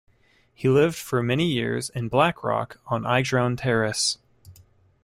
[0.51, 4.17] He lived for many years in Blackrock on Idrone Terrace.